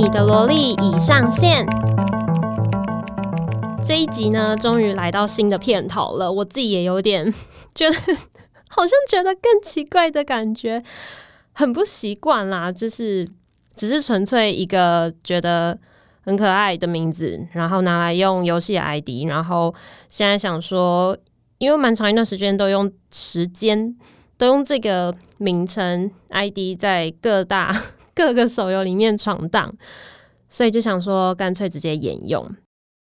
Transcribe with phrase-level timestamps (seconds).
[0.00, 1.66] 你的萝莉已上线。
[3.86, 7.30] 这一集呢，终于来到新的片头了，我自己也有点
[7.74, 7.96] 觉得，
[8.70, 10.82] 好像觉得更奇怪的感觉，
[11.52, 12.72] 很不习惯啦。
[12.72, 13.28] 就是
[13.74, 15.78] 只是纯粹一个觉得
[16.22, 19.74] 很可爱的名字，然后拿来用游戏 ID，然后
[20.08, 21.14] 现在想说，
[21.58, 23.94] 因为蛮长一段时间都用时间，
[24.38, 27.76] 都用这个名称 ID 在各大
[28.20, 29.74] 各个手游里面闯荡，
[30.50, 32.46] 所以就想说干脆直接沿用。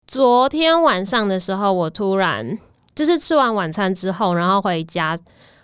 [0.05, 2.55] 昨天晚上的时候，我突然
[2.93, 5.17] 就是吃完晚餐之后，然后回家，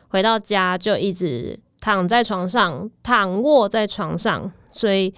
[0.07, 5.13] 回到家就一直躺在床上，躺卧在床上，所以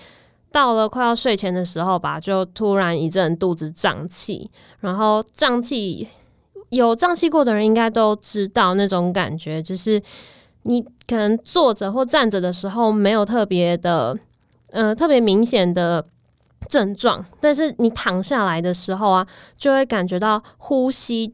[0.51, 6.09] 到了快要睡前的时候吧，就突然一阵肚子胀气，然后胀气。
[6.71, 9.99] 有胀气过的人应该都知道那种感觉，就是
[10.63, 14.17] 你可能坐着或站着的时候没有特别的，
[14.71, 16.05] 呃，特别明显的
[16.67, 21.33] 症状，但是你躺下来的时候啊，就会感觉到呼吸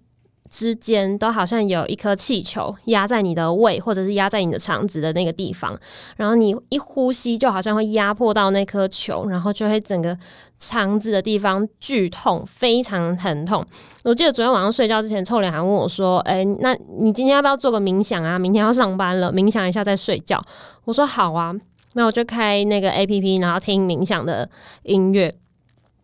[0.56, 5.78] 之间都好像有一颗气球压在你的胃，或者是压在你的肠子的那个地方，
[6.16, 10.18] 然后你一呼吸就好像会压迫到那颗球，然后就会整个
[10.58, 13.66] 肠子的地方剧痛，非常疼痛。
[14.06, 18.40] 我记得昨天晚上睡觉之前，臭脸还问我说：“哎、那你今天要不要做个冥想啊？
[18.40, 20.42] 明天要上班了，冥想一下再睡觉。”
[20.86, 21.54] 我说：“好啊。”
[21.98, 24.50] 那我就开那个 APP，然后听冥想的
[24.84, 25.36] 音乐。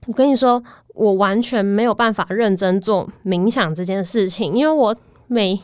[0.08, 0.62] 我跟你说，
[0.96, 4.96] 我完全没有办法认真做冥想这件事情，因为我
[5.28, 5.60] 每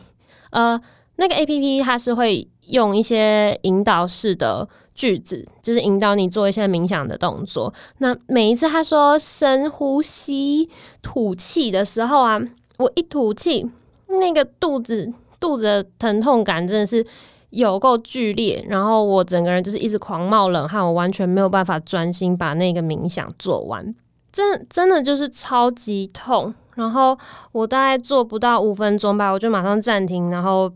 [0.50, 0.80] 呃
[1.16, 7.74] 那个 APP 它是会用一些引导式的句子，就是引导你做一些冥想的动作。
[7.98, 10.70] 那每一次他说深呼吸、
[11.02, 12.40] 吐气的时候啊，
[12.78, 13.68] 我一吐气，
[14.06, 17.04] 那个肚子肚子的疼痛感真的是
[17.50, 23.94] 有够剧烈，然后我整个人就是一直狂冒冷汗，我完全没有办法专心把那个冥想做完。
[24.38, 27.18] 真真的就是超级痛，然后
[27.50, 30.72] 我大概做不到五分钟吧，我就马上暂停，然后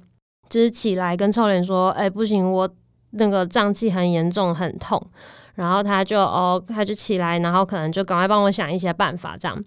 [0.49, 2.69] 就是起来跟臭脸说：“哎、不行，我
[3.11, 5.01] 那个胀气很严重，很痛。”
[5.55, 9.65] 然后他就哦，他就起来，然后可能就赶快帮我想一些办法，这样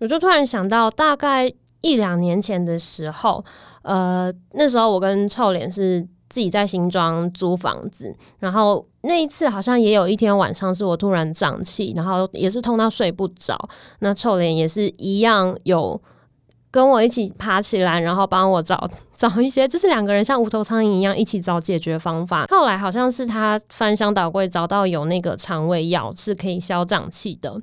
[0.00, 3.42] 我就突然想到，大概一两年前的时候，
[3.80, 6.06] 呃，那时候我跟臭脸是。
[6.30, 13.56] 自己在新庄租房子，然后那一次好像也有一天晚上是我突然胀气，然后也是痛到睡不着。
[14.00, 16.00] 那臭脸也是一样有
[16.70, 22.46] 跟我一起爬起来，然后帮我找 找一些，就是两个人像无头苍蝇一样一起找解决方法。
[22.50, 27.60] 后来好像是他翻箱倒柜找到有那个肠胃药是可以消胀气的，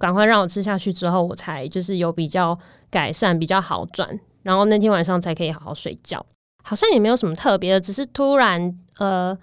[0.00, 2.58] 赶快让我吃下去之后，我才就是有比较
[2.88, 4.08] 改善，比较好转，
[4.44, 6.24] 然后那天晚上才可以好好睡觉。
[6.64, 9.36] 好像也没有什么特别的，只是突然呃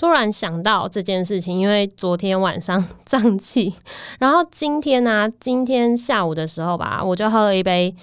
[0.00, 3.74] 突然想到这件事情，因为昨天晚上 胀气，
[4.18, 7.94] 然后今天呢、今天下午的时候吧，我就喝了一杯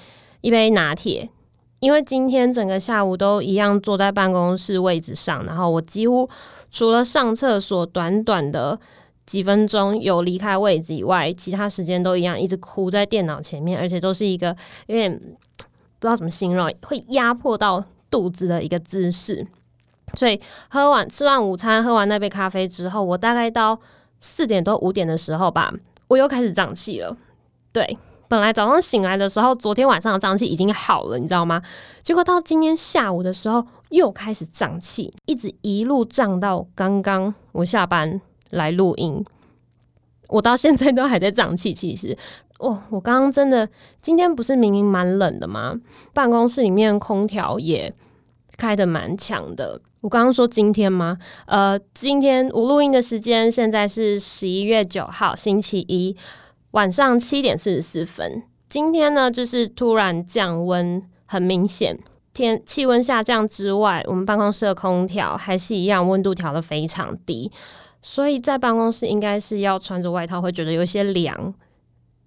[0.41, 1.28] 一杯拿铁，
[1.80, 6.30] 因为今天整个下午都一样坐在办公室位置上，然后我几乎
[6.69, 8.79] 除了上厕所短短的
[9.25, 17.84] 几分钟有离开位置以外，其他时间都一样一直哭在电脑前面，而且都是一个有点不知道怎么形容，会压迫到。
[18.09, 19.46] 肚子的一个姿势，
[20.13, 23.79] 所以喝完吃完午餐，喝完那杯咖啡之后，我大概到
[24.22, 25.73] 四点多五点的时候吧，
[26.07, 27.16] 我又开始胀气了。
[27.72, 27.97] 对，
[28.28, 31.62] 本来早上醒来的时候，昨天晚上的胀气已经好了，你知道吗？
[32.01, 38.19] 结果到今天下午的时候又开始胀气，一直一路胀到刚刚我下班
[38.50, 39.23] 来录音，
[40.29, 41.73] 我到现在都还在胀气。
[41.73, 42.17] 其实。
[42.59, 43.69] 哦，我刚刚真的，
[44.01, 45.75] 今天不是明明蛮冷的吗？
[46.12, 47.94] 办公室里面空调也
[48.57, 49.79] 开的蛮强的。
[50.07, 51.18] 我刚刚说今天吗？
[51.47, 56.16] 呃，今天我录音的时间现在是十一月九号星期一
[56.72, 58.41] 晚上七点四十四分。
[58.69, 62.00] 今天呢，就是突然降温，很明显，
[62.34, 67.52] 天气温下降之外，我们办公室的空调还是一样温度调得非常低，
[68.02, 71.53] 所以在办公室应该是要穿着外套，会觉得有些凉。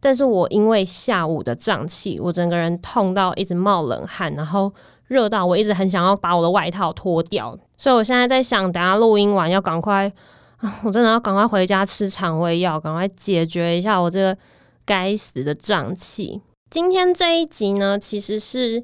[0.01, 4.71] 但是我因为下午的胀气，我整个人痛到一直冒冷汗，然后
[5.11, 10.11] 热到我一直很想要把我的外套脱掉，所以我现在在想，等下录音完要赶快
[10.59, 14.39] 啊，我真的要赶快回家吃肠胃药，赶快解决一下我这个
[14.87, 16.41] 该死的胀气。
[16.71, 18.81] 今天这一集呢，其实是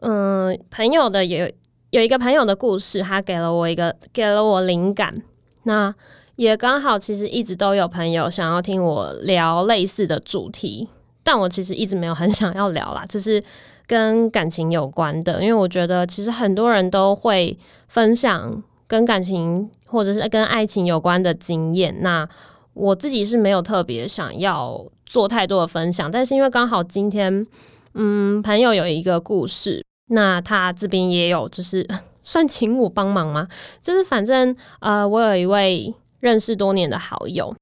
[0.00, 1.46] 嗯朋友的有
[1.90, 5.22] 有一个朋友的故事，他给了我一个给了我灵感，
[5.64, 5.94] 那。
[6.36, 10.86] 也刚好，其实一直都有朋友想要听我聊类似的主题，
[11.22, 13.42] 但我其实一直没有很想要聊啦，就是
[13.86, 17.56] 跟感情有关的，因为我觉得其实很多人都会
[17.88, 22.28] 分享跟感情或者是跟爱情有关的经验，那
[22.74, 27.46] 我自己是没有特别想要做太多的分享，但是因为刚好今天，
[27.94, 31.86] 嗯，朋友有一个故事，那他这边也有，就是
[32.22, 33.46] 算请我帮忙吗？
[33.82, 37.54] 就是反正呃，我有一位认识多年的好友，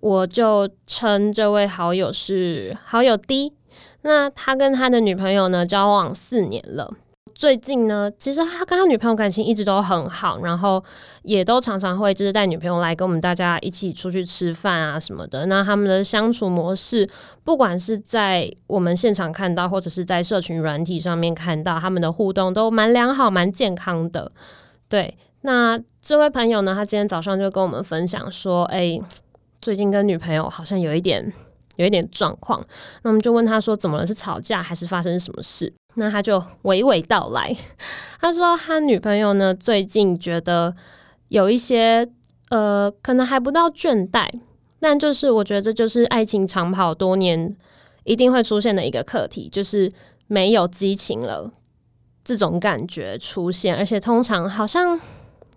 [0.00, 3.52] 我就称这位好友是好友 D。
[4.02, 6.92] 那他跟他的女朋友呢，交往四年了。
[7.34, 10.82] 最近呢，其实他跟他女朋友感情一直都很好，然后
[11.22, 15.46] 也都常常会就是带女朋友来跟我们大家一起出去吃饭啊什么的。
[15.46, 17.08] 那他们的相处模式，
[17.44, 24.32] 不管是在我们现场看到，或者是在社群软体上面看到，他们的互动都蛮良好、蛮健康的。
[24.88, 29.00] 对，那这位朋友呢，他今天早上就跟我们分享说，哎，
[29.60, 31.32] 最近跟女朋友好像有一点。
[31.78, 32.64] 有一点状况，
[33.02, 34.06] 那我们就问他说：“怎么了？
[34.06, 37.56] 是吵架还是发生什么事？”那他就娓娓道来。
[38.20, 40.74] 他说他女朋友呢，最近觉得
[41.28, 42.06] 有一些
[42.50, 44.28] 呃，可能还不到倦怠，
[44.80, 47.56] 但就是我觉得这就是爱情长跑多年
[48.04, 49.92] 一定会出现的一个课题，就是
[50.26, 51.50] 没有激情了
[52.24, 54.98] 这种感觉出现，而且通常好像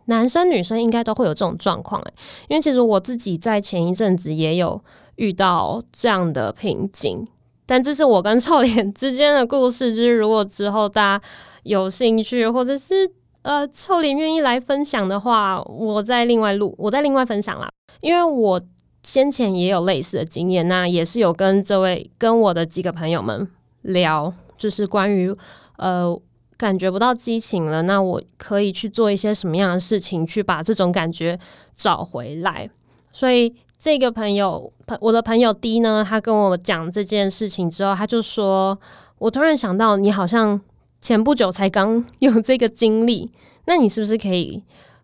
[0.06, 2.01] 男生女生应该都会有这种状况，
[2.48, 4.81] 因为其实我自己在前一阵子也有。
[5.18, 7.27] 遇到这样的瓶颈，
[7.68, 9.94] 但这是我跟臭脸之间的故事。
[9.94, 11.24] 就是如果之后大家
[11.62, 13.07] 有兴趣，或者是
[13.44, 17.69] 呃臭脸愿意来分享的话，我再另外录，我再另外分享啦。
[18.00, 18.59] 因为我
[19.04, 23.47] 先前也有类似的经验，那也是有跟这位跟我的几个朋友们
[23.83, 25.31] 聊，就是关于
[25.77, 26.19] 呃
[26.62, 31.40] 感觉不到激情了，那我可以去做一些什么样的事情，去把这种感觉
[31.75, 32.69] 找回来。
[33.12, 33.54] 所以。
[33.84, 38.80] 这个朋友，朋我的朋友 D 呢，他跟我讲这件事情之后，他就说
[39.18, 40.62] ：“我突然想到，你好像
[41.02, 43.31] 前不久才刚有这个经历，
[43.66, 44.62] 那你是不是可以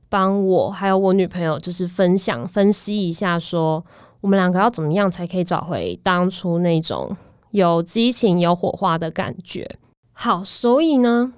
[0.09, 3.83] 帮我还有我女朋友，就是分享分析一下，说
[4.21, 7.17] 我们两个要怎么样才可以找回当初那种
[7.49, 9.67] 有激情、有火花的感觉？”
[10.13, 11.33] 好，所以呢，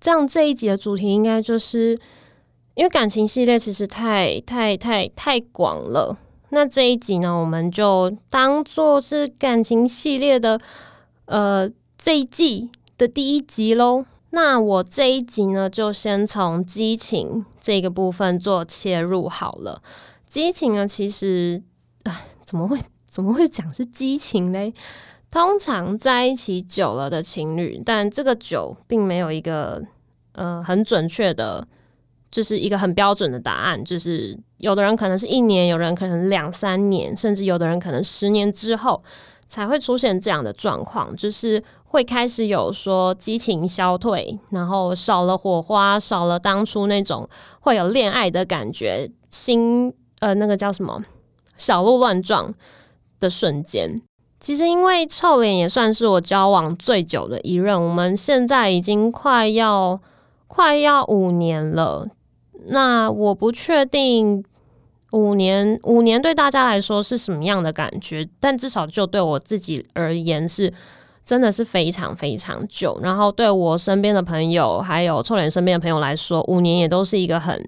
[0.00, 1.98] 这样这一集的主题应该就是
[2.74, 6.16] 因为感情系列其实太太太太广了。
[6.48, 10.58] 那这一集呢，我们就当做是感情系列的，
[11.26, 14.04] 呃，这一季的第一集喽。
[14.30, 19.82] 那我这一集呢，就先从激情这个部分做切入好了。
[20.26, 21.62] 激情呢，其实，
[22.04, 24.72] 哎，怎么会怎么会讲是激情呢？
[25.30, 29.82] 通常在一起久了的情侣，但这个久并没有一个
[30.32, 31.66] 呃很准确的。
[32.32, 39.02] 就是一个很标准的答案，就是有的人可能是一年，有人可能两三年，甚至有的人可能十年之后
[39.48, 47.28] 才会出现这样的状况，就是会开始有说激情消退，然后少了火花，少了当初那种
[47.62, 51.02] 会有恋爱的感觉，心呃那个叫什么
[51.56, 52.54] 小鹿乱撞
[53.18, 54.00] 的瞬间。
[54.40, 60.00] 其实因为臭脸也算是我交往最久的一任，我们现在已经快要
[60.48, 62.08] 快要五年了。
[62.66, 64.42] 那我不确定
[65.12, 70.72] 五年五年对大家来说是什么样的感觉，但至少就对我自己而言是
[71.22, 72.98] 真的是非常非常久。
[73.02, 77.62] 然后对我身边的朋友还有臭脸身边的朋友来说，五年也都是一个很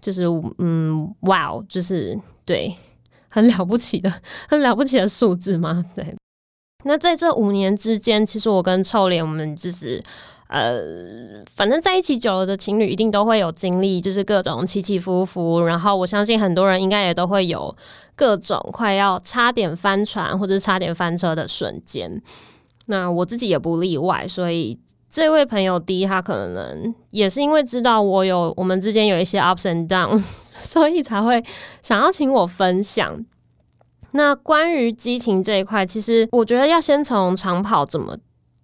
[0.00, 0.24] 就是
[0.58, 2.74] 嗯哇哦，就是对
[3.28, 4.12] 很了不起的
[4.48, 5.84] 很了不起的数字吗？
[5.94, 6.14] 对。
[6.84, 10.02] 那在这五年之间，其实我跟臭脸我们就是。
[10.48, 15.60] 呃，反正在一起久了的情侣一定都会有经历，就是各种起起伏伏。
[15.62, 17.76] 然后我相信很多人应该也都会有
[18.14, 22.22] 各种快要差点翻船或者差点翻车的瞬间。
[22.84, 30.20] 那我自己也不例外，所以这位朋友 D 他可能也是因为知道我有我们之间有一些 ups and downs，
[30.52, 31.42] 所以才会
[31.82, 33.24] 想要请我分享。
[34.12, 38.16] 那关于激情这一块，其实我觉得要先从长跑怎么。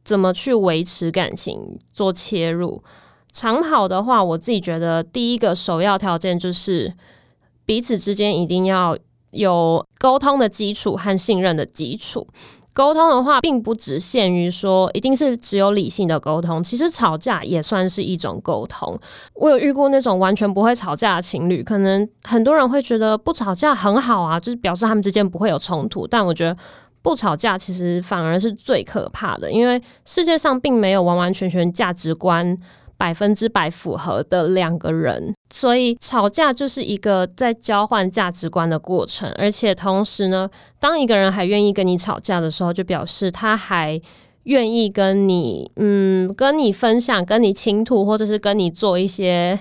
[0.04, 2.82] 怎么去维持感情做切入？
[3.30, 6.92] 长跑的话，我自己觉得第一个首要条件就是
[7.64, 8.98] 彼此之间一定要
[9.30, 12.26] 有沟通的基础和信任的基础。
[12.74, 18.98] 沟通的话，并不只限于说一定是只有理性的沟通，其实吵架也算是一种沟通。
[19.34, 26.56] 我有遇过那种完全不会吵架的情侣，可能很多人会觉得不吵架很好啊，就是表示他们之间不会有冲突，但我觉得。
[27.04, 32.56] 不吵架其实反而是最可怕的，因为世界上并没有完完全全价值观
[33.02, 39.28] 百分之百符合的两个人，所以吵架就是一个在交换价值观的过程。
[39.32, 44.00] 而且同时呢，当一个人还愿意跟你吵架的时候，就表示他还
[44.44, 49.58] 愿意跟你，嗯，跟你分享、跟你倾吐，或者是跟你做一些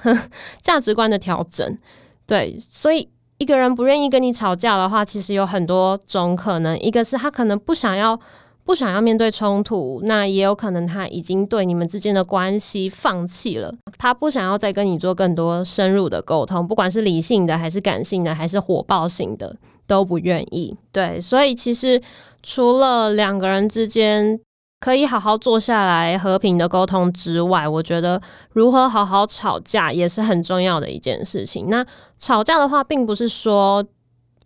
[0.60, 1.78] 价值观的调整。
[2.26, 3.08] 对，所以。
[3.38, 6.78] 一个人不愿意跟你吵架的话，其实有很多种可能。
[6.78, 8.16] 一个是他可能不想要，
[8.64, 20.76] 不想要面对冲突，那也有可能他已经对你们之间的关系放弃了，他不想要再跟你做更多深入的沟通，不管是理性的还是感性的，还是火爆型的，都不愿意。
[20.90, 22.00] 对，所以其实
[22.42, 24.40] 除了两个人之间。
[24.82, 31.68] 可以好好坐下来和平的沟通之外，我觉得如何好好吵架也是很重要的一件事情。
[31.70, 31.86] 那
[32.18, 33.86] 吵架的话，并不是说，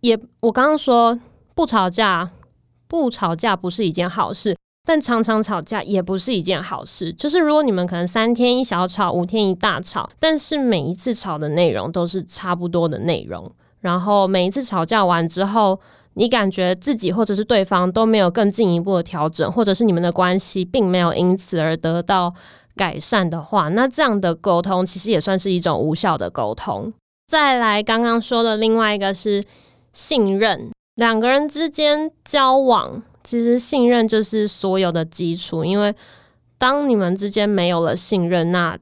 [0.03, 1.19] 也我刚刚说
[1.55, 2.31] 不吵架，
[2.89, 7.13] 不吵架不是一件好事，但常常吵架也不是一件好事。
[7.13, 13.51] 就是如果你们可能三天一小吵，五天一大吵，但是每一次吵的内容都是差不多的内容，
[13.81, 15.81] 然后每一次吵架完之后。
[16.19, 22.33] 你感觉自己或者是对方都没有更进一步的调整，或者是你们的关系并没有因此而得到
[22.75, 26.91] 改善的话，那这样的沟通其实也算是一种无效的沟通。
[27.27, 29.45] 再来，刚刚说的另外一个是
[29.93, 35.65] 信任，两个人之间交往，其实信任就是所有的基础。
[35.65, 35.95] 因为
[36.59, 38.79] 当你们之间没有了信任，那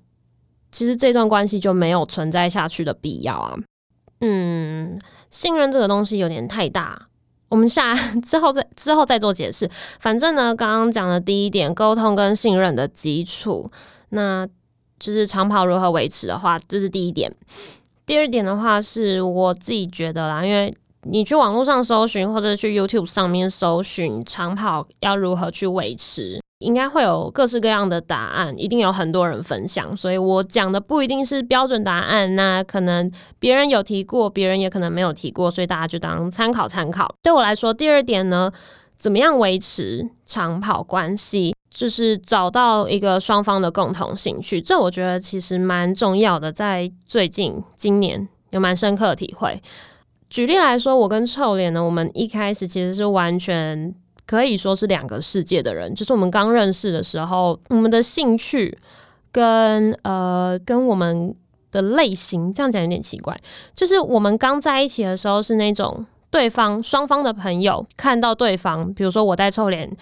[0.73, 3.57] 其实这段关系就没有存在下去的必要啊。
[4.21, 4.99] 嗯，
[5.31, 7.09] 信任这个东西有点太大。
[7.49, 9.69] 我们下之后再之后再做解释。
[10.01, 13.71] 反正呢，刚刚讲的第一点，沟通跟信任的基础，
[14.11, 14.47] 那
[14.99, 17.33] 就是长跑如何维持的话，这是第一点。
[18.07, 26.41] 第二点的话，是我自己觉得啦，因为你去网络上搜寻，或者去 YouTube 上面搜寻长跑要如何去维持。
[26.61, 32.35] 应该会有各式各样的答案，一定有很多人分享，所以我讲的不一定是标准答案。
[32.37, 37.13] 那可能别人有提过，别人也可能没有提过，所以大家就当参考参考。
[37.23, 38.51] 对我来说，第二点呢，
[38.97, 44.63] 怎么样维持长跑关系，就是找到一个双方的共同兴趣。
[44.63, 49.61] 这我觉得其实蛮重要的，在最近今年有蛮深刻的体会。
[50.35, 53.95] 举例来说，我跟臭脸呢，我们一开始其实是完全。
[54.27, 58.75] 可以说是两个世界的人，就是我们刚认识的时候，我们的兴趣
[59.31, 61.35] 跟呃跟我们
[61.71, 63.39] 的类型，这样讲有点奇怪。
[63.75, 69.95] 就是我们刚在一起的时候是那种对方双方的朋友看到对方，比如说我带臭脸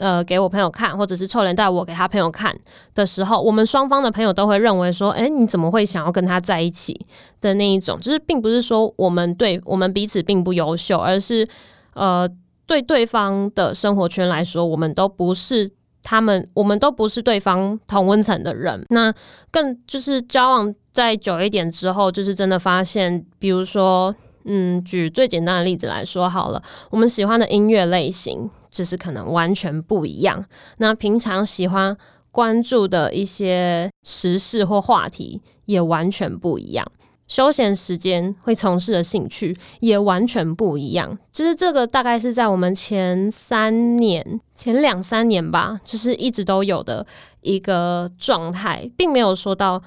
[0.00, 2.56] 呃给我朋友看，或者是臭脸带我给他朋友看
[2.94, 6.98] 的时候，我们双方的朋友都会认为说，哎，你怎么会想要跟他在一起
[7.40, 7.98] 的那一种？
[8.00, 11.48] 就是并不是说我们对我们彼此并不优秀，而是
[11.94, 12.28] 呃。
[12.66, 15.70] 对对方的生活圈来说，我们都不是
[16.02, 18.82] 他们，我们都不是对方同温层的人。
[18.88, 19.12] 那
[19.50, 30.44] 更就是交往再久一点之后，就是真的发现，比如说，嗯，举最简单的例子来说好了，我们喜欢的音乐类型就是可能完全不一样。
[30.78, 31.96] 那平常喜欢
[32.30, 36.86] 关注的一些时事或话题也完全不一样。
[37.26, 47.04] 休闲时间会从事的兴趣也完全不一样，就是这个大概是在我们前三年、前两三年吧，就是一直都有的
[47.40, 49.82] 一个状态，并没有说到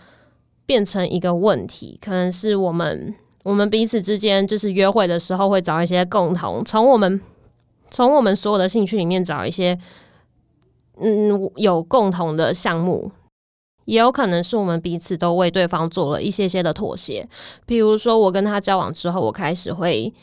[0.66, 2.00] 变成一个问题。
[2.02, 3.14] 可能是我们
[3.48, 7.22] 我们彼此之间就是约会的时候会找一些共同，从我们
[7.90, 9.80] 从我们所有的兴趣里面找一些
[11.00, 13.10] 嗯有共同的项目。
[13.86, 17.26] 也有可能是我们彼此都为对方做了一些些的妥协，
[17.66, 20.14] 比如说我跟他交往之后，我开始会，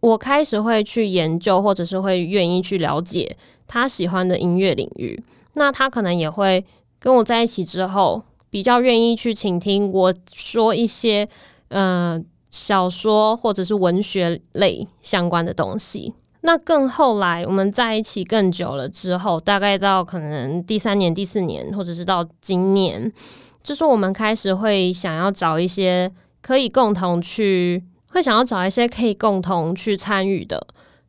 [0.00, 5.22] 我开始会去研究，或者是会愿意去了解他喜欢的音乐领域。
[5.52, 6.64] 那他可能也会
[6.98, 11.28] 跟我在一起之后，比较愿意去倾听我说一些，
[11.68, 12.18] 呃，
[12.54, 16.14] 小说或者是文学类相关的东西。
[16.42, 23.12] 那更后来，我们在一起更久了之后，大概到可能第三年、第四年，或者是到今年，
[23.60, 30.64] 就是我们开始会想要找一些可以共同去，会想要找一些可以共同去参与的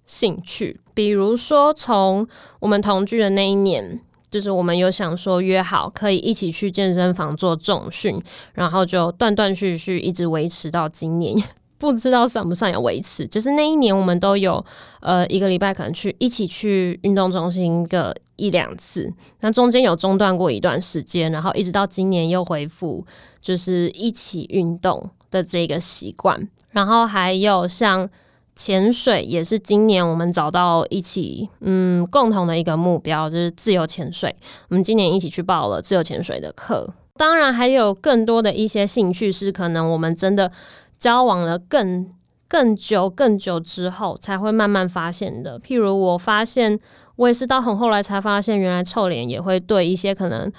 [0.08, 0.82] 兴趣。
[0.96, 2.28] 比如说，从
[2.62, 4.02] 我们同居的那一年，
[4.36, 8.22] 就是我们有想说约好可以一起去健身房做重训，
[8.54, 11.42] 然后就断断续续一直维持到今年。
[11.78, 14.66] 不知道算不算有维持，就是那一年我们都有
[15.00, 23.06] 呃一个礼拜可能去一起去运动中心个一两次，那中间有中断过一段时间，然后一直到今年又恢复
[23.40, 28.10] 就是一起运动的这个习惯，然后还有像
[28.56, 34.36] 潜水也是今年我们找到一起嗯共同的一个目标，就是自由潜水，
[34.70, 40.52] 我们今年一起去报了自由潜水的课，当然还有更多的一些兴趣是可能我们真的。
[40.98, 42.10] 交往了更
[42.48, 45.60] 更久更久之后，才会慢慢发现的。
[45.60, 46.80] 譬如我发现，
[47.18, 50.50] 我也是到很后来才发现，原来臭脸也会对一些可能，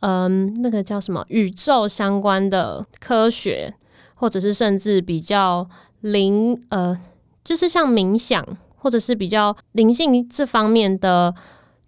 [0.00, 3.72] 嗯，那个叫什么宇宙相关的科学，
[4.16, 5.66] 或者是甚至比较
[6.00, 6.98] 灵呃，
[7.44, 8.44] 就是像冥想
[8.76, 11.34] 或者是比较灵性这方面的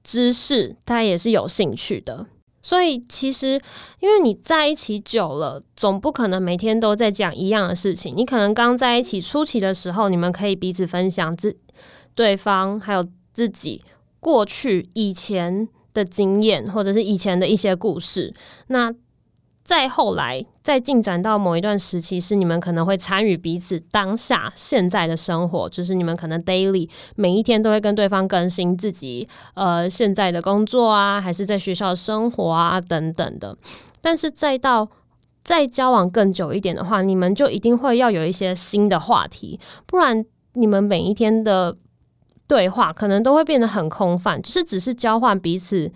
[0.04, 2.26] 知识，他也是有兴趣的。
[2.62, 3.60] 所以其实，
[4.00, 8.12] 因为你在一起久了，总不可能每天都在讲一样的事情。
[8.16, 11.56] 你可能刚在一起初期的时候，你们可以彼此分享自
[12.16, 13.82] 对方还有自己
[14.18, 18.34] 过去以前的经验，或者是以前的一些故事。
[18.66, 18.92] 那
[19.66, 33.58] 再后来，再进展到某一段时期，是你们可能会参与彼此当下现在的生活，就是你们可能 daily 每一天都会跟对方更新自己呃现在的工作啊，还是在学校生活啊等等的。
[34.00, 34.88] 但是再到
[35.42, 41.76] 再交往更久一点的话，你们就一定会要有一些新的话题，不然你们每一天的
[42.46, 45.90] 对话可能都会变得很空泛，就是只是交换彼此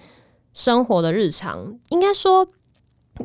[0.53, 2.49] 生活的日常，应该说。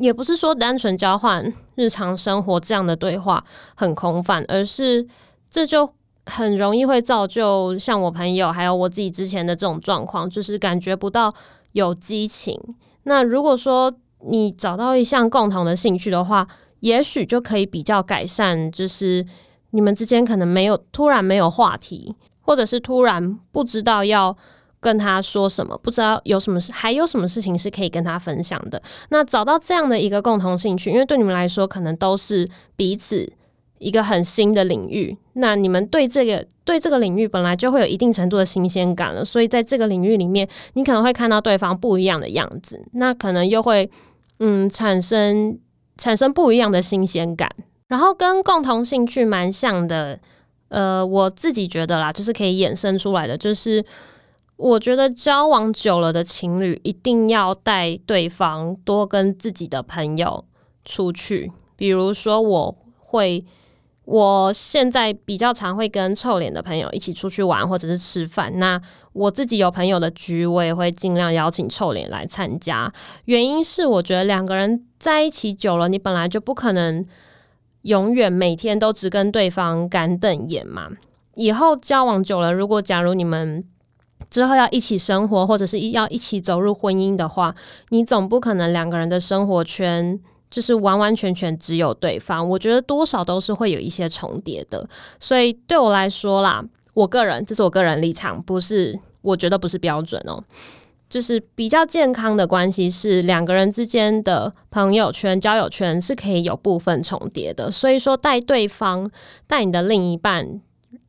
[0.00, 3.42] 也不是说单纯交换日常生活这样的对话
[3.74, 5.06] 很空泛，而是
[5.48, 5.90] 这就
[6.26, 11.34] 很容易会造就像我朋友还有我自己之前的这种状况，就是感觉不到
[11.72, 12.60] 有激情。
[13.04, 13.92] 那如果说
[14.26, 16.46] 你找到一项共同的兴趣的话，
[16.80, 19.24] 也许就可以比较改善，就是
[19.70, 24.36] 你们之间可能没有突然没有话题，或者是突然不知道要。
[24.78, 28.80] 跟他说什么，不知道有什么事，还有什么事情是可以跟他分享的。
[29.08, 33.28] 那找到这样的一个共同兴趣，因为对你们来说，可能都是彼此
[33.78, 35.16] 一个很新的领域。
[35.32, 43.90] 那你们对这个对这个领域本来就会有一定程度的新鲜感了，所以在这个领域里面，你可能会看到对方不一样的样子，那可能又会
[44.38, 45.58] 嗯产生
[45.96, 47.50] 产生不一样的新鲜感。
[47.88, 50.18] 然后跟共同兴趣蛮像的，
[50.68, 53.84] 呃，我自己觉得啦，就是可以衍生出来的，就是。
[54.56, 60.44] 我觉得交往久了的情侣一定要带对方多跟自己的朋友
[60.84, 63.44] 出去，比如说我会，
[64.06, 68.58] 我现在比较常会跟臭脸的朋友一起出去玩或者是吃饭。
[68.58, 68.80] 那
[69.12, 72.90] 我自己有朋友的局，我也会尽量邀请臭脸来参加。
[73.26, 77.04] 原因是我觉得两个人在一起久了，你本来就不可能
[77.82, 80.88] 永远每天都只跟对方干瞪眼嘛。
[81.34, 83.62] 以后交往久了，如果假如你们
[84.30, 87.54] 之后要一起生活，或者是要一起走入婚姻的话，
[87.90, 90.18] 你总不可能两个人的生活圈
[90.50, 92.48] 就是完完全全只有对方。
[92.48, 94.88] 我觉得多少都是会有一些重叠的。
[95.18, 100.42] 所以对我来说啦，我个人这是我个人立场，不是我觉得不是标准哦。
[101.08, 107.70] 就是比较健康的关系是两个人之间的朋友圈、交友圈是可以有部分重叠的。
[107.70, 109.08] 所以说，带对方、
[109.46, 110.60] 带你的另一半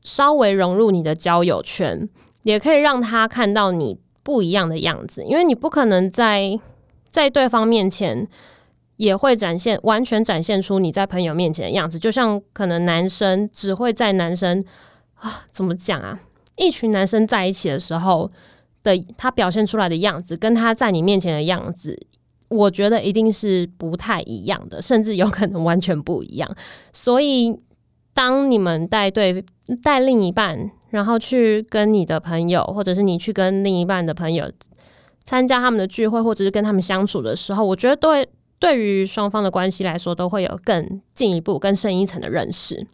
[0.04, 2.08] 稍微融入你的交友圈。
[2.48, 6.58] 也可以让他看到你不一样的样子，因为你不可能在
[7.10, 8.26] 在对方面前
[8.96, 12.00] 也会展现完全展现出你在朋友面前的样子。
[12.00, 14.64] 就像可能男生只会在男生
[15.16, 16.22] 啊，怎么讲啊？
[16.56, 18.32] 一群男生在一起的时候
[18.82, 22.00] 的他表现出来的样子，跟他在你面前的样子，
[22.48, 26.50] 我觉得一定是不太一样的，甚至有可能完全不一样。
[26.94, 27.60] 所以，
[28.14, 29.44] 当你们带对
[29.84, 30.72] 带另一半。
[30.90, 34.52] 然后去跟你的朋友，或者是你去跟另一半的朋友
[35.24, 38.28] 参加他们的聚会，或者是跟他们相处的时候，我觉得对
[38.60, 42.88] 对于双方的关系来说，都会有更进一步、更深一层的认识。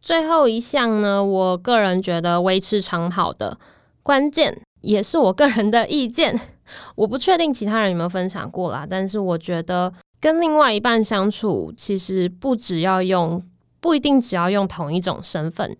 [0.00, 3.58] 最后一项呢，我个人觉得维持长跑的
[4.02, 6.40] 关键，也是我个人的意见，
[6.96, 8.86] 我不确定其他人有没有分享过啦。
[8.88, 13.42] 但是我觉得跟另外一半相处，其实不只要用，
[13.78, 15.76] 不一定只要用同一种身份。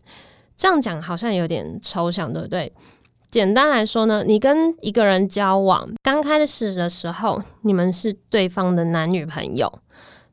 [0.60, 2.70] 这样讲好像有点抽象，对不对？
[3.30, 9.72] 简单来说呢，你跟一个人交往，刚开始的时候，你们是对方的男女朋友，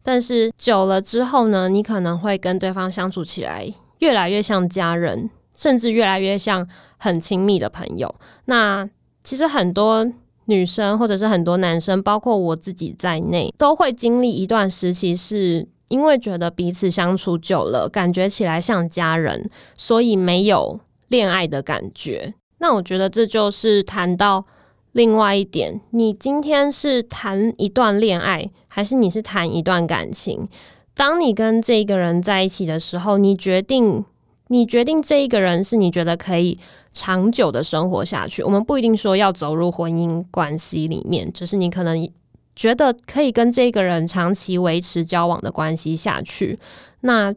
[0.04, 8.14] 但是久了之后呢，你可能会跟对方相处起来越来越像家人，甚至越来越像很亲密的朋友。
[8.46, 8.86] 那
[9.24, 10.06] 其实很多
[10.48, 15.70] 女生或者是很多男生，包括我自己在内，都会经历一段时期是。
[15.90, 22.34] 因为觉得彼此相处久了，感觉起来像家人，所以没有恋爱的感觉。
[22.60, 24.46] 那我觉得这就是谈到
[24.92, 30.48] 另外一点：你今天是谈一段恋爱，还是你是谈一段感情？
[30.94, 34.04] 当你跟这个人在一起的时候，你决定，
[34.48, 36.60] 你决定这一个人是你觉得可以
[36.92, 38.44] 长久的生活下去。
[38.44, 42.10] 我们不一定说要走入婚姻关系里面，就是你可能。
[42.58, 46.58] 觉得可以跟这个人长期维持交往的关系下去，
[47.02, 47.32] 那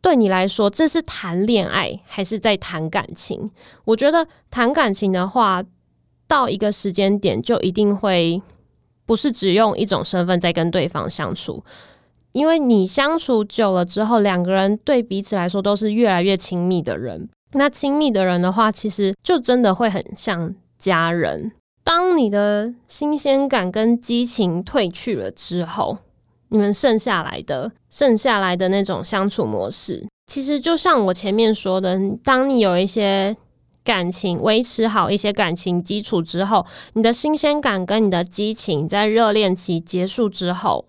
[0.00, 3.50] 对你来说，这是谈恋爱还是在谈感情？
[3.86, 5.64] 我觉得谈感情的话，
[6.28, 8.40] 到一个时间点就一定会
[9.04, 11.64] 不是只用一种身份在跟对方相处，
[12.30, 17.28] 因为你相处久了之后，两个人对彼此来说都是越来越亲密的人。
[17.54, 21.50] 那亲密的人的话，其实就真的会很像家人。
[21.86, 25.98] 当你的新鲜感跟激情褪去了之后，
[26.48, 33.36] 你们剩下来的、剩下来的那种相处模式，其实就像我前面说的，当你有一些
[33.84, 40.88] 感情维持好一些感情基础之后，你的新鲜感跟你的激情在热恋期结束之后，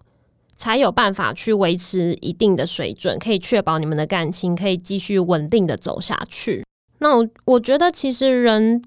[0.55, 6.65] 才有办法去维持一定的水准，可以确保你们的感情可以继续稳定的走下去。
[6.97, 8.81] 那我我觉得，其实人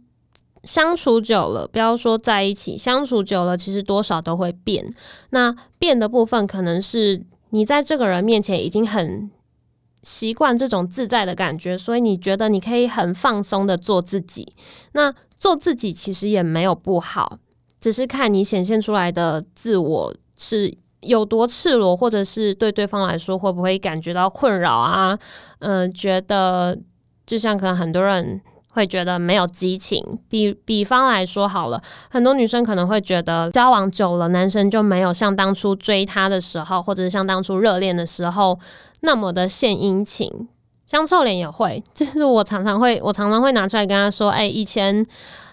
[0.62, 4.92] 相处久了，不要说在一起，相处久了，其实多少都会变。
[5.30, 9.30] 那变的部分，可能是你在这个人面前已经很
[10.02, 14.54] 习惯这种自在的感觉，所以你觉得你可以很放松的做自己。
[14.92, 17.38] 那做自己其实也没有不好，
[17.80, 25.18] 只是看你显现出来的自我是有多赤裸，或者是对对方来说会不会感觉到困扰啊？
[25.60, 26.78] 嗯、觉得
[27.26, 28.40] 就像可能很多人
[28.70, 30.02] 会觉得没有激情。
[30.28, 31.80] 比比方来说好了，
[32.11, 38.59] 很多女生可能会觉得交往久了，男生就没有像当初追她的时候，或者是像当初热恋的时候
[39.00, 40.48] 那么的献殷勤。
[40.87, 45.06] 像臭脸也会， 就是我常常会，我常常会拿出来跟他说：“哎、以前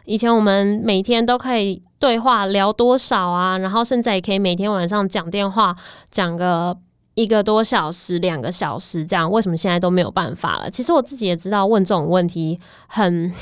[0.05, 3.57] 以前我们每天都可以。”对话聊多少啊？
[3.57, 5.75] 然后甚至也可以每天晚上讲电话，
[6.11, 6.77] 讲个
[7.17, 9.29] 一个多小时、两个小时这样。
[9.31, 10.69] 为什么现在都没有办法了？
[10.69, 13.33] 其实我自己也知道，问这种问题很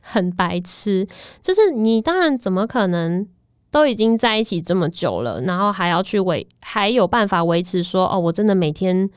[0.00, 1.04] 很白痴。
[1.42, 3.26] 就是你当然怎么可能
[3.72, 9.10] 都已经在一起这么久了，然后还要去维还有办法维持说哦，我真的每天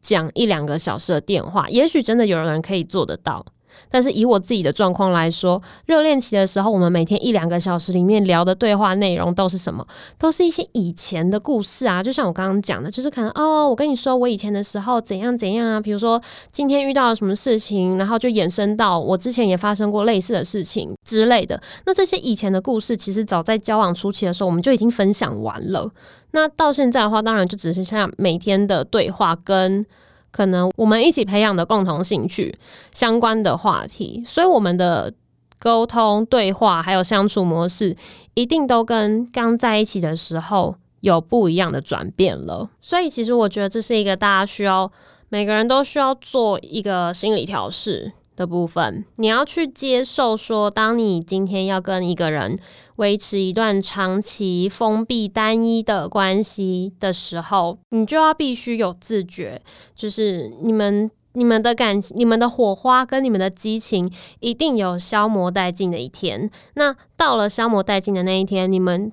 [0.00, 1.68] 讲一两个小时的电话？
[1.68, 3.44] 也许真的有人可以做得到。
[3.92, 9.86] 但是以我自己的状况来说，热恋期的时候，我们每天一两个小时里面聊的对话内容都是什么？
[10.18, 12.02] 都是一些以前的故事啊。
[12.02, 15.80] 就像我刚刚讲的，就是可能哦，我跟你说我以前的时候怎样怎样啊。
[15.80, 21.60] 比如说今天遇到了什么事情，然后就延伸到我之前也发生过类似的事情之类的。
[21.84, 25.90] 那这些以前的故事，其实早在交往初期的时候，我们就已经分享完了。
[26.30, 29.84] 那到现在的话，当然就只剩下每天的对话跟。
[30.32, 32.52] 可能我们一起培养的共同兴趣
[32.92, 35.12] 相关的话题，所以我们的
[35.58, 37.96] 沟通、对话还有相处模式，
[38.34, 42.70] 一定都跟刚在一起的时候有不一样的转变了。
[42.80, 44.90] 所以，其实我觉得这是一个大家需要
[45.28, 49.04] 每个人都需要做一个心理调试的部分。
[49.16, 52.58] 你要去接受说，当你今天要跟一个人。
[52.96, 59.62] 维持一段长期封闭单一的关系的时候，你就要必须有自觉，
[59.94, 66.50] 就是你们、你们的感情、你们的火花跟你们的激情，一定有消磨殆尽的一天。
[66.74, 69.10] 那到了消磨殆尽的那一天，你们、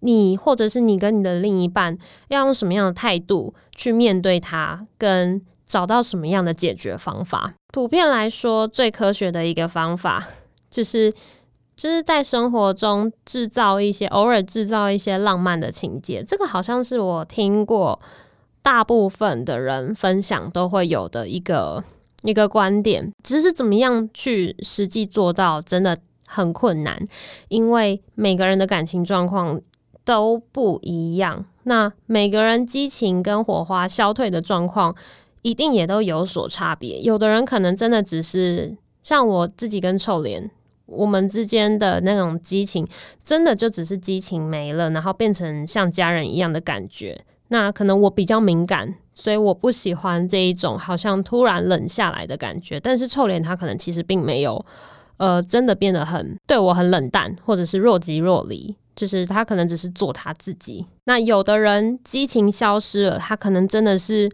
[0.00, 7.54] 你或者是你跟你的另一半，要用什么样的态度去面对它，跟找到什么样的解决方法？
[7.72, 10.26] 普遍来说，最科学的一个方法
[10.70, 11.12] 就是。
[11.78, 17.96] 就是在生活中制造一些，偶尔制造一些浪漫的情节，这个好像是我听过
[18.60, 21.84] 大部分的人分享都会有的一个
[22.24, 23.12] 一个观点。
[23.22, 27.00] 只是怎么样去实际做到，真的很困难，
[27.46, 29.60] 因为每个人的感情状况
[30.04, 31.46] 都不一样。
[31.62, 34.92] 那每个人激情跟火花消退的状况，
[35.42, 36.98] 一定也都有所差别。
[37.02, 40.50] 有的人可能真的只是像我自己跟臭脸。
[40.88, 42.86] 我们之间的那种激情，
[43.22, 47.24] 真的就只是激情没了，然后变成像家人一样的感觉。
[47.48, 52.78] 那可能我比较敏感，所以我不喜欢这一种好像突然冷下来的感觉。
[52.80, 54.64] 但是臭脸他可能其实并没有，
[55.16, 60.84] 呃，真的变得很对我很冷淡，或者是若即若离，就是他可能只是做他自己。
[61.04, 64.30] 那有的人激情消失了，他可能真的是，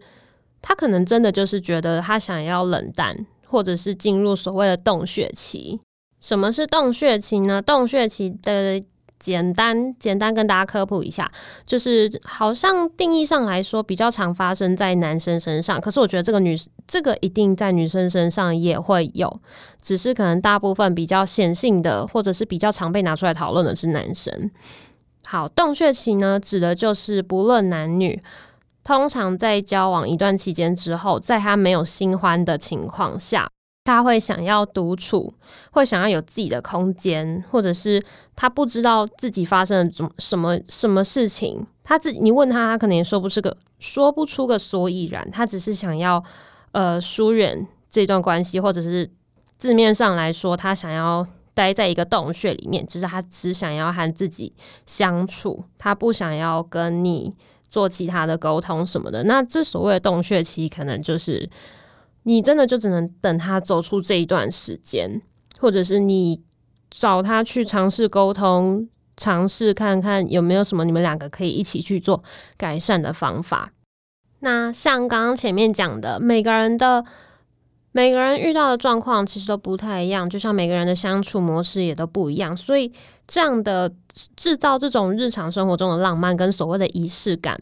[0.61, 5.79] 他可能真的就是觉得他想要冷淡，或者是进入所谓的洞穴期。
[6.25, 7.61] 什么是洞穴期呢？
[7.61, 8.81] 洞穴期的
[9.19, 11.31] 简单简单跟大家科普一下，
[11.67, 16.57] 就是好像定义上来说比较常发生在男生身上，可是我觉得这个女
[16.87, 19.39] 这个一定在女生身上也会有，
[19.79, 24.49] 只是可能大部分比较显性的或者是比较常被拿出来讨论的是男生。
[25.27, 28.19] 好，洞穴期呢，指的就是不论男女，
[28.83, 33.47] 通常在交往一段期间之后，在他没有新欢的情况下。
[33.85, 35.31] 他会想要独处，
[35.71, 38.03] 会想要有自己的空间，或者是
[38.35, 46.21] 他不知道自己发生了什么什么什么事情，他自己你问他，他可能也说不出个说不出个所以然，他只是想要
[46.71, 49.09] 呃疏远这段关系，或者是
[49.55, 54.51] 字面上来说，他想要待在一个洞穴里面，就是他只想要和自己
[54.87, 57.35] 相处，他不想要跟你
[57.69, 59.23] 做其他的沟通什么的。
[59.25, 61.47] 那这所谓的洞穴期，可能就是
[62.27, 65.21] 你真的就只能等他走出这一段时间，
[65.59, 66.41] 或者是你
[66.89, 72.23] 找他去尝试沟通，尝试看看有没有什么你们两个可以一起去做
[72.57, 73.71] 改善的方法。
[74.39, 77.05] 那像刚刚前面讲的，每个人的
[77.91, 82.91] 每个人遇到的状况其实都不太一样，就像每个人的相处模式也都不一样，所以
[83.27, 83.91] 这样的
[84.35, 87.59] 制造这种日常生活中的浪漫跟所谓的仪式感，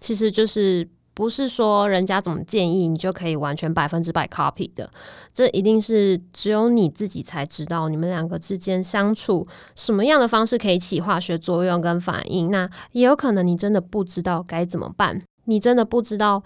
[0.00, 4.90] 其实就是不是说人家怎么建议你就可以完全百分之百 copy 的，
[5.32, 9.46] 这一定是只有你自己才知道你们两个之间相处
[9.76, 15.22] 什么样的方式可以起化学作用跟反应，那也有可能你真的不知道该怎么办。
[15.44, 16.42] 你真的不知道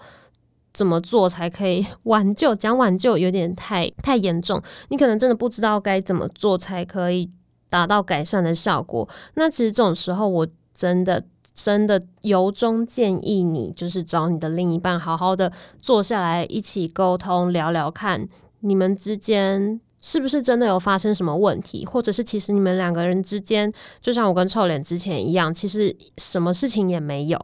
[0.73, 4.61] 怎么做才可以挽救，讲挽救有点太太严重。
[4.89, 7.31] 你可能真的不知道该怎么做才可以
[7.69, 9.07] 达到改善的效果。
[9.33, 11.23] 那其实这种时候，我真的
[11.63, 18.27] 真的由衷建议你，就是找你的另一半，好好的坐下来一起沟通，聊聊看
[18.61, 19.81] 你们之间。
[20.01, 23.69] 是不是真的有发生什么问题，或者是其实你们两个人之间，
[23.99, 27.37] 就像我跟臭脸之前一样，其实什么事情也没有，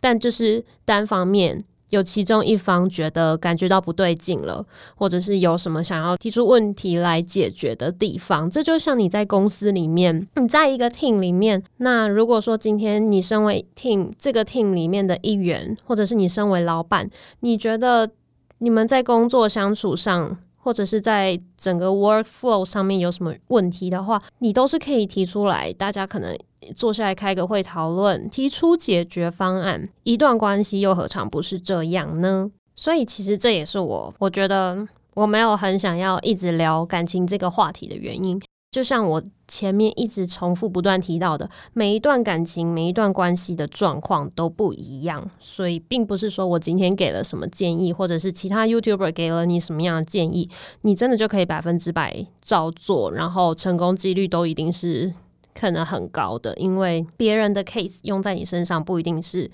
[0.00, 4.64] 但就是单方面有其中一方觉得感觉到不对劲了，
[4.96, 8.50] 或者是有什么想要提出问题来解决的地方。
[8.50, 17.08] 这就像你在公司里面，你在一个 team 里面，那如果说今天你身为 team 这个 team 里面的一员，或者是你身为老板，
[17.40, 18.10] 你觉得
[18.58, 26.36] 你们在工作相处上，或者是在整个 workflow 上面有什么问题的话，你都是可以提出来，大家可能
[26.74, 29.88] 坐下来开个会讨论，提出解决方案。
[30.02, 32.50] 一段关系又何尝不是这样呢？
[32.76, 38.40] 所以其实这也是我，我觉得我没有很想要一直聊感情这个话题的原因。
[38.70, 50.48] 就像我前面一直重复不断提到的，每一段感情、每一段关系的状况都不一样，所以并不是说我今天给了什么建议，或者是其他 YouTuber 给了你什么样的建议，
[50.82, 55.12] 你真的就可以百分之百照做，然后成功几率都一定是
[55.54, 59.50] 可能很高的，因为别人的 case 用在你身上不一定是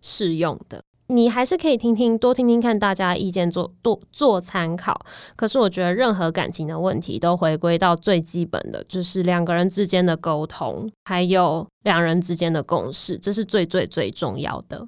[0.00, 0.82] 适用的。
[1.08, 5.04] 你还是可以听听，多听听看大家意见，做多做参考。
[5.34, 14.86] 可是我觉得任何感情的问题都回归到最基本的，就是两个人之间的沟通，还有两人之间的共识，这是最最最重要的。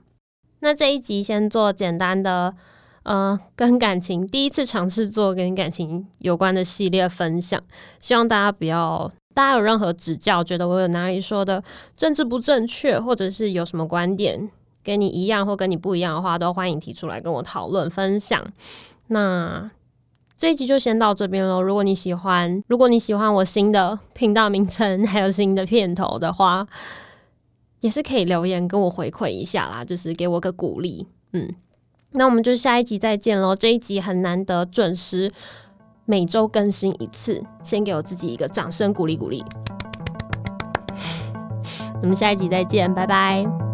[0.61, 2.55] 那这一集先做简单的，
[3.03, 7.61] 呃，跟感情第一次尝试做跟感情有关的系列分享，
[7.99, 11.63] 希望大家不要，大家有任何指教，觉得我有哪里说的
[11.97, 14.51] 政治不正确，或者是有什么观点。
[14.85, 18.45] 跟你一样或跟你不一样的话，都欢迎提出来跟我讨论分享。
[19.07, 19.71] 那
[20.37, 21.63] 这一集就先到这边喽。
[21.63, 26.67] 如果你喜欢，如果你喜欢我新的频道名称还有新的片头的话，
[27.79, 31.07] 也是可以留言跟我回馈一下啦，就是给我个鼓励。
[31.33, 31.55] 嗯，
[32.11, 33.55] 那我们就下一集再见喽。
[33.55, 35.31] 这一集很难得准时
[36.13, 39.43] 每周更新一次，先给我自己一个掌声鼓励鼓励。
[42.03, 43.72] 我们下一集再见，拜拜。